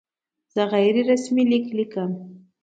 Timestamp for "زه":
0.53-0.61